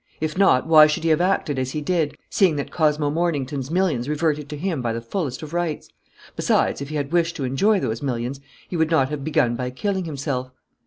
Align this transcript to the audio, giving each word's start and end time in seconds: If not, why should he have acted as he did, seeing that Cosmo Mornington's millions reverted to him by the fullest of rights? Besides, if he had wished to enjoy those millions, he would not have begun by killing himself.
If 0.19 0.35
not, 0.35 0.65
why 0.65 0.87
should 0.87 1.03
he 1.03 1.11
have 1.11 1.21
acted 1.21 1.59
as 1.59 1.73
he 1.73 1.79
did, 1.81 2.17
seeing 2.27 2.55
that 2.55 2.71
Cosmo 2.71 3.11
Mornington's 3.11 3.69
millions 3.69 4.09
reverted 4.09 4.49
to 4.49 4.57
him 4.57 4.81
by 4.81 4.93
the 4.93 4.99
fullest 4.99 5.43
of 5.43 5.53
rights? 5.53 5.89
Besides, 6.35 6.81
if 6.81 6.89
he 6.89 6.95
had 6.95 7.11
wished 7.11 7.35
to 7.35 7.43
enjoy 7.43 7.79
those 7.79 8.01
millions, 8.01 8.39
he 8.67 8.75
would 8.75 8.89
not 8.89 9.09
have 9.09 9.23
begun 9.23 9.55
by 9.55 9.69
killing 9.69 10.05
himself. 10.05 10.49